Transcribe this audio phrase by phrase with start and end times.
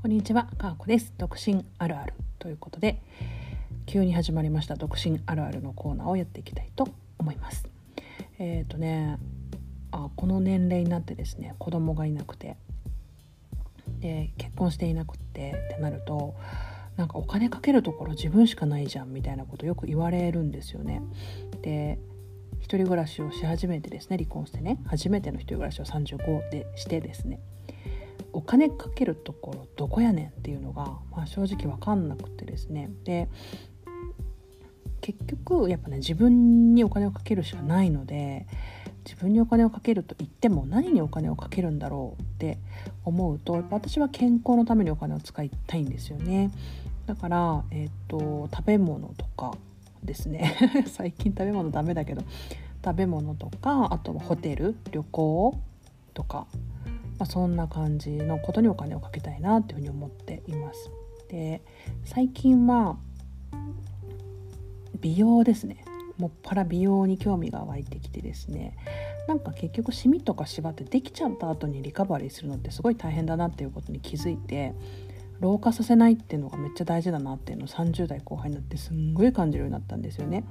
[0.00, 1.12] こんにちは、かーこです。
[1.18, 3.02] 独身あるあるということで、
[3.84, 6.88] 急に始まりました独身あるあるのコーナーをやっていきたいと
[7.18, 7.68] 思います。
[8.38, 9.18] えっ、とね、
[9.90, 12.56] あこの年齢になってですね、子供がいなくて、
[13.98, 16.34] で結婚していなくてってなると、
[16.96, 21.02] なんかお金かけるところ自分しかないじゃんみたいなことよく言われるんですよね。
[21.60, 21.98] で
[22.58, 27.38] 一人暮らしをし始めてですね離婚してね初めての一人暮らしを35でしてですね
[28.32, 32.90] お金かけるところどこやねんっていうのが、まあ、正直分かんなくてですね。
[33.04, 33.28] で
[35.00, 38.46] 結局やっぱね自分にお金をかけるしかないので
[39.04, 42.58] 自分にお金をかけると言っても何にお金をかけるんだろうって
[43.04, 46.50] 思うとやっぱ私は健康のためにお金を使いたいんですよね。
[47.06, 49.54] だから、えっと食べ物とか
[50.04, 50.54] ですね。
[50.86, 52.22] 最近食べ物ダメだけど
[52.84, 55.58] 食べ物とかあとはホテル旅行
[56.14, 56.46] とか
[57.20, 60.90] まあ、そんな感じのことにお金をかけたいなっていうふうに思っています。
[61.28, 61.62] で
[62.02, 62.96] 最近は
[65.00, 65.84] 美容ですね
[66.16, 68.76] もっぱら美容に興味が湧いてきてですね
[69.28, 74.74] なんか結局シミとかシワってできちゃった後にリカバリーするのってすごい大変だなっていうことに気づいて
[75.40, 80.44] 老化させないっていうのがめっちゃ大事だなっていうのを30代後半になってすんごい感じるようになったんですよね。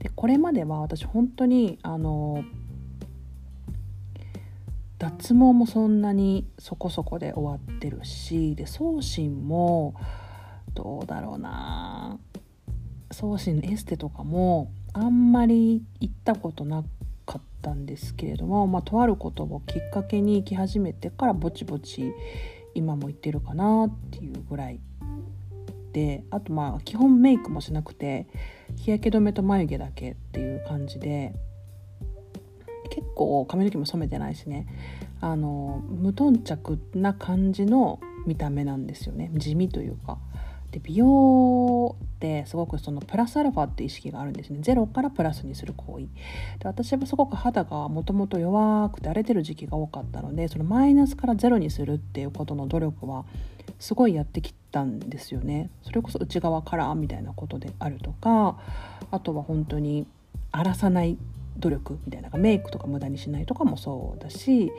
[0.00, 2.44] でこれまでは私本当にあの
[5.22, 9.94] 脱毛もそんなにそこそこで終わってるしで送信も
[10.74, 12.18] どうだろうな。
[13.12, 16.82] 送信のエステとかもあんまり行ったことな
[17.24, 22.12] かったんですけれども、まあ、とあることをきっかけに行き始めてからぼちぼち
[22.74, 24.80] 今も行ってるかなっていうぐらい
[25.92, 28.26] であとまあ基本メイクもしなくて
[28.76, 31.34] 日焼け止めと眉毛だけっていう感じで
[32.90, 34.66] 結構髪の毛も染めてないしね。
[35.22, 39.30] あの無頓着な感じの見た目なんですよね。
[39.34, 40.18] 地味というか。
[40.72, 44.58] で美容ってすごくそのプラスアルファって意識があるんですね。
[44.62, 46.06] ゼロからプラスにする行為。
[46.58, 53.26] で私はすごく肌がもともと弱くて荒れてる時期が多かったのでそのマイナスからゼロにするっていうことの努力は
[53.78, 55.70] すごいやってきたんですよね。
[55.82, 58.58] それこそ内側からみたいなことであるとか
[59.10, 60.06] あとは本当に
[60.50, 61.18] 荒らさない
[61.58, 64.72] 努力みたいなメイクとか無駄にしないとかもそうだし、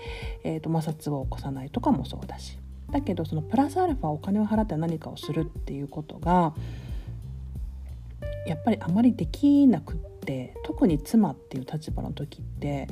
[0.44, 2.58] えーと、摩擦を起こさないとかもそうだし。
[2.92, 6.54] だけどそのプラスアルファお金を払って何かをするっていうことが
[8.46, 12.88] やっぱりあまりできなくって特に妻っていう立場の時って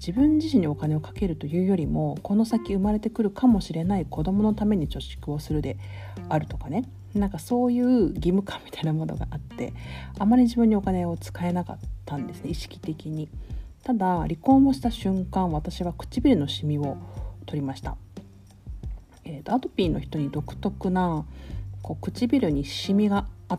[0.00, 5.76] 自分自身にお金をかけるというよりもこの先生まれてくるかもしれない子供のために貯蓄をするで
[6.28, 6.84] あるとかね。
[7.14, 9.72] なんかそういう義務感みたいなものがあって
[10.18, 13.28] あまり自分にお金を使えなかったんですね意識的に。
[13.82, 16.96] ただ離婚をした瞬間私は唇のシミを
[17.44, 17.98] 取りました、
[19.24, 21.26] えーと、アトピーの人に独特な
[21.82, 23.58] こう唇にシミがあ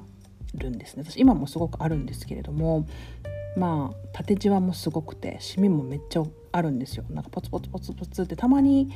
[0.56, 1.04] るんですね。
[1.06, 2.88] 私今もすごくあるんですけれども
[3.56, 8.90] まあ縦じわもすごくてシミもめっちゃあるんですよなんかポツポツポツポツってたまに、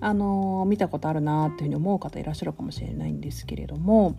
[0.00, 4.16] あのー、見たことあるなっていうふうに思う方いらっしゃるかもしれないんですけれども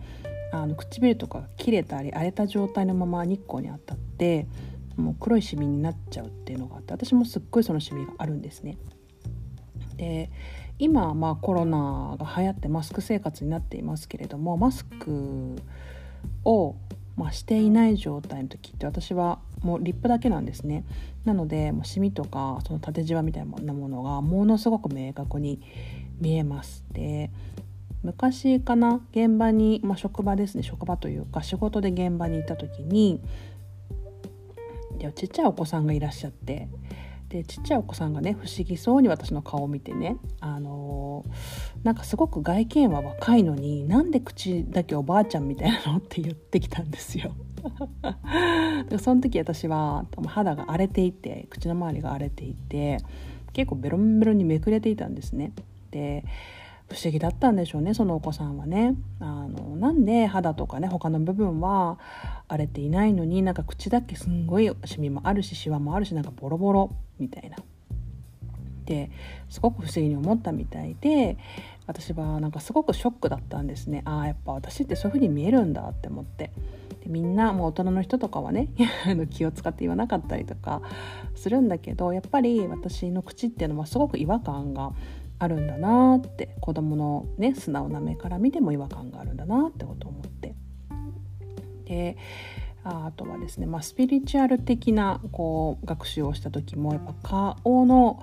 [0.52, 4.46] あの唇とか切れたり荒れた状態のまま日光に当たって
[4.96, 8.78] もう黒いシミになっちゃうっていうのがあって私もすっごいそのシミがあるんですね。
[9.96, 10.30] で
[10.78, 15.56] 今まあコロナが流行ってマスク生活になっていますけれどもマスク
[16.44, 16.76] を
[17.18, 20.84] まあ、していない状態の時って私はもうリップだけなんですね。
[21.24, 25.60] なのでもうシミとかその縦じわみたいなものがものすごく明確に
[26.20, 26.84] 見えます。
[26.92, 27.30] で
[28.04, 30.62] 昔かな現場に、まあ、職場ですね。
[30.62, 33.20] 職場というか仕事で現場にいた時に
[34.96, 36.68] でちっちゃいお子さんがいらっしゃって
[37.28, 47.32] でちっちゃいお子さんがね不思議そうに私の顔を見てねあのー、なんかすごく外見は若いのになんで口だけおばあちゃんみたいなのって言ってきたんですよ。
[48.88, 52.98] でその時私は肌が荒れていて口の周りが荒れていて
[53.52, 55.52] 結構ベロンベロンにめくれていたんですね。
[55.90, 56.24] で
[56.88, 61.98] 不思議だったんでしょうねそのお子さんはねあのなんで肌とかね他の部分は
[62.48, 67.58] 荒れていないのになんか口だけすんごいシミもあるしシワもあるしなんかボロボロみたいな
[68.88, 69.10] で
[69.50, 71.36] すごく不思議に思ったみたいで
[71.86, 74.02] 私はなんかすごくショックだったんですね。
[74.04, 76.50] ああやっぱ私ってそういう風に見えるんだって思って。
[77.02, 78.68] でみんなもう大人の人とかはね
[79.30, 80.82] 気を使って言わなかったりとか
[81.34, 84.92] するんだけどやっぱり私の口っていうのはすごく違和感が
[85.38, 90.54] あるんだなって子供のね素直な目から見ても違和感があるんだなってことを思って。
[91.84, 92.16] で
[92.84, 98.22] あとはですね、まあ、スピリチュアル的なこう学習をした時もやっぱ顔の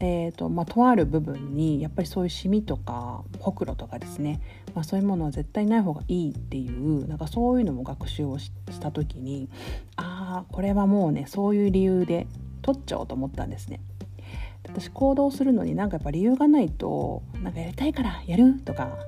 [0.00, 4.40] えーとまあ、とある部分にやっぱりそういうシミとかほくろとかですね、
[4.74, 9.48] まあ、そういうものは絶対ない方がいいっていうなんかそういうのも学習をした時に
[9.96, 12.28] ああこれはもうねそういう理由で
[12.62, 13.80] 取っちゃおうと思ったんですね。
[14.64, 18.98] 私行動するのになんかやっぱ理由がないとなんかやりたいからやるとか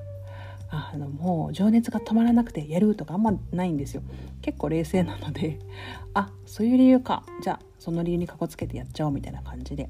[0.69, 4.01] あのもう情熱が止まらなくてやるとかあんまないんですよ。
[4.41, 5.59] 結構冷静なので
[6.13, 7.23] あそういう理由か。
[7.41, 9.89] じゃあその理由にかこつけてやっちゃおうみたいな感じで。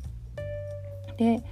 [1.22, 1.44] で、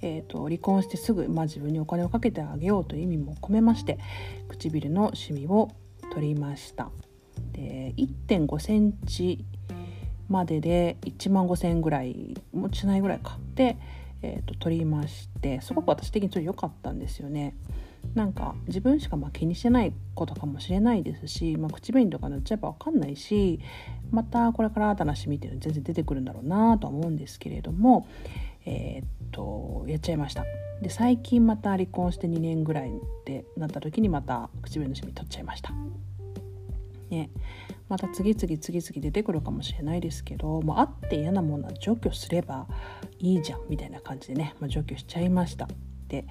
[0.00, 3.98] えーと、離婚してすぐ、まあ、自分にお金をかけてあげようという意味も込めまして
[4.48, 5.70] 唇のシミを
[6.14, 6.90] 取りました
[7.52, 9.44] で1 5センチ
[10.30, 13.76] までで1万5,000円ぐらいもしないぐらいかで、
[14.22, 17.54] えーと、取りましてすごく私的にちょっと良かったんですよね。
[18.14, 23.60] なんか自分しかまあ気にしてないことかもしれないですし、まあ、口紅とか塗っちゃえば分かんないし
[24.10, 28.06] またこれから新たなシミっていうの全然出てくるんだろうなとは思うんですけれども
[28.66, 30.44] えー、っとやっちゃいました。
[30.82, 32.92] で最近また離婚して2年ぐらい
[33.26, 35.72] でなった時にまた唇のシミ取っちゃいました。
[37.10, 37.30] ね。
[37.88, 42.68] また次々次々出てくるかもしれないですけどもうあって嫌なものは除去すれば
[43.18, 45.68] いいじゃんみたいな感じでね、まあ、除去しちゃいました。
[46.08, 46.24] で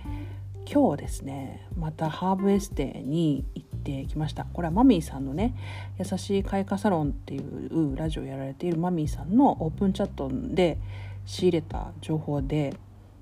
[0.72, 4.46] 今日ですねまたハーブエステに行ってきました。
[4.46, 5.54] これはマミーさんのね
[6.00, 10.78] 「優しい開花サロン」っていうラジオをやられているマミーさんのオープンチャットで
[11.30, 12.76] 仕入れた情報で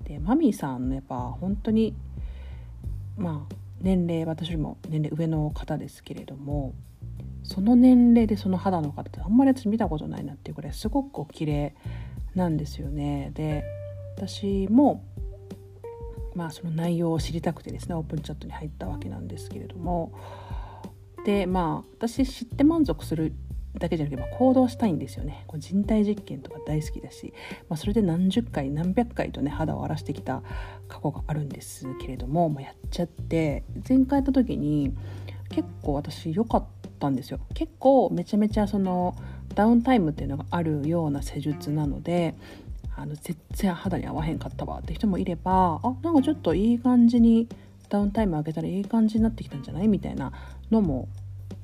[0.04, 1.94] でマミーさんのやっぱ本当に
[3.18, 6.74] まあ年齢私よりも年齢上の方ですけれども
[7.42, 11.74] その年齢でその肌の方ってあんまり私見たことないなっていうぐらいすごくお綺麗
[12.34, 13.30] なんですよね。
[13.34, 13.62] で
[14.16, 15.04] 私も
[16.34, 20.12] まあその内容を知りたくてですねオープンチャットに入ったわけなんですけれども
[21.26, 23.34] でまあ私知って満足する
[23.78, 25.44] だけじゃなくて、ま行動したいんですよね。
[25.46, 27.32] こう人体実験とか大好きだし、
[27.68, 30.42] まあ、それで何十回何百回とね肌を荒らしてきた
[30.88, 34.94] 過去があるんですけれども、まあ、やっちゃって前回やった時に
[35.50, 36.64] 結構私良かっ
[36.98, 37.40] たんですよ。
[37.54, 39.14] 結構めちゃめちゃその
[39.54, 42.34] ダウンタイムっていうのがあるような施術なので
[42.96, 44.80] あの全然肌に合わへんかったわ。
[44.80, 47.48] って人もいればあなんかちょっといい感じに
[47.88, 49.88] ダウンタイム上げたらいい感じになってきたんじゃない？
[49.88, 50.32] みたいな
[50.70, 51.08] のも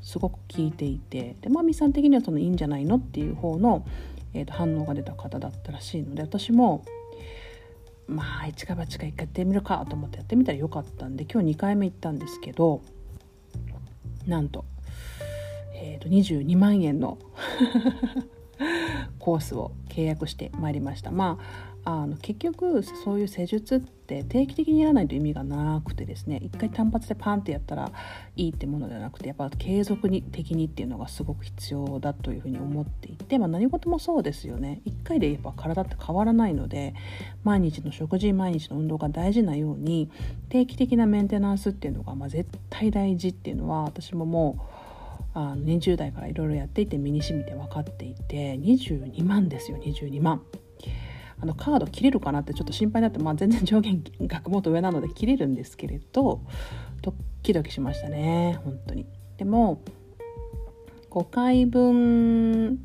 [0.05, 3.87] すごく聞いていてでマミさん的にはそのいいんじゃないのっていう方の、
[4.35, 6.85] えーと、反応が出た方だったらしいので私も
[8.07, 12.83] まあ一か八か一回やってみるかと思ってやってみたらよかったんで今日2回目行ったんですけど
[14.27, 14.67] なんと,、
[15.75, 17.19] えーと、22万円の
[19.19, 21.11] コースを契約してまいりました。
[21.11, 27.93] まああの結局そういう施術って定期的にやらないと意味がなくてですね一回単発でパンってやったら
[28.37, 36.95] いいってものではなくてやっぱ継続に的にっていうのがすごく必要だというふうに思っていて、まあ、何事もそうですよね一回でやっぱ体って変わらないので
[37.43, 40.11] 毎日の食事毎日の運動が大事なように
[40.49, 44.75] 定期的なメンテナンスっていうのがまあ絶対大事っていうのは私ももう
[45.35, 50.43] あの20代からいろいろやっていて身にしみて分かっていて22万ですよ22万。
[51.45, 56.41] あのカード切れるかなってちょっと心配になって、まあ、全然上限額もと上なので切れるんですけれど
[57.03, 59.07] ドキドキしましたね本当に。
[59.37, 59.83] でも
[61.11, 62.83] 5回分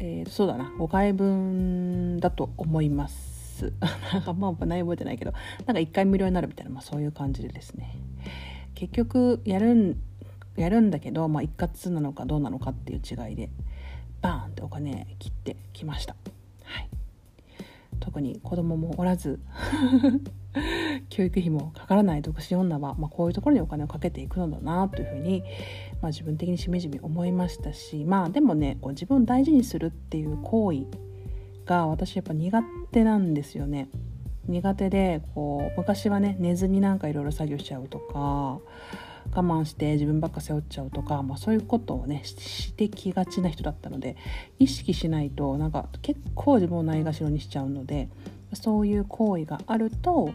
[0.00, 3.72] えー、そうだな5回分だと思います。
[4.12, 5.32] なんかまあ内容覚えてないけど
[5.66, 7.94] なんか1回無料になるみたいな、まあ、そういう感じでですね。
[8.74, 9.96] 結局やるん
[10.56, 13.50] やるんだけど、まあ、一括なのかどうなのかっていう違いで
[14.20, 16.14] バーンってお金切ってきました、
[16.70, 16.88] はい、
[17.98, 19.40] 特に子供もおらず
[21.10, 25.42] 教育費もかからない独身女は、まあ、こういうところにお金をかけていくのだなというふうに、
[26.00, 30.86] まあ、自分的にしみじみ思いましたしまあでもねこう自分を大事にするっていう行為
[31.66, 33.88] が私やっぱ苦手なんですよね。
[34.48, 38.58] 苦手でこう昔はね寝ずになんかいろいろ作業しちゃうとか
[39.32, 44.16] 我慢して自分ばっか背負っちゃうとか、まあ、そういうことをねしてきがちな人だったので
[44.58, 48.08] 意識しないとなんか結構自分をないがしろにしちゃうので
[48.54, 50.32] そういう行為があると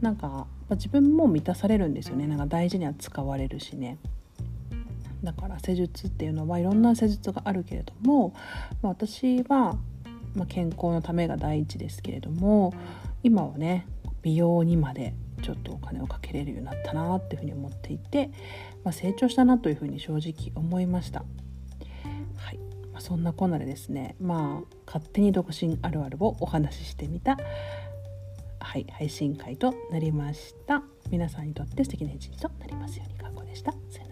[0.00, 3.98] なんか自分も満たされるんですよねなんか大事には使われるしね。
[5.22, 8.34] だから施術っていうのはいろんな施術があるけれども、
[8.82, 9.76] まあ、私は、
[10.34, 12.74] まあ、健康のためが第一ですけれども
[13.22, 13.86] 今はね
[14.22, 18.30] 美容にまでちょっとお金をかけれるようになったなっていうふうに思っていて、
[18.84, 21.24] まあ、成長したなというふうに正直思いました。
[22.36, 22.58] はい
[22.92, 27.36] まあ、そんなこんなでですねまあ勝手に独身あるあるをお話ししてみた、
[28.60, 30.82] はい、配信会となりました。
[31.10, 33.18] 皆さんにとって素敵な一日となりますように。
[33.18, 33.72] かこでした。
[33.90, 34.11] さよな